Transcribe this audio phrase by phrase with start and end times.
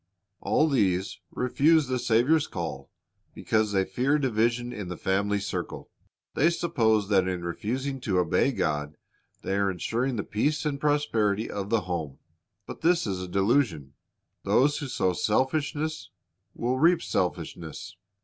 [0.39, 2.89] All these refuse the Saviour's call
[3.35, 5.91] because they fear division in the family circle.
[6.33, 8.97] They suppose that in refusing to obey God
[9.43, 12.17] they are insuring the peace and prosperity of the home;
[12.65, 13.93] but this is a delusion.
[14.43, 16.09] Those who sow selfishness
[16.55, 17.95] will reap selfishness.